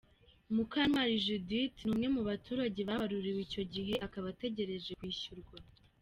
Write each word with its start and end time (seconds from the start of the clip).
Mukantwali 0.55 1.13
Judith, 1.25 1.77
ni 1.99 2.05
umwe 2.09 2.21
baturage 2.29 2.79
babaruriwe 2.89 3.39
icyo 3.47 3.63
gihe 3.73 3.93
akaba 4.05 4.25
ategereje 4.33 4.89
kwishyurwa. 4.99 5.55